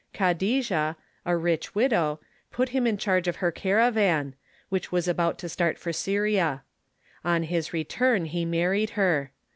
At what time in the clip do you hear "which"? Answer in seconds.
4.69-4.91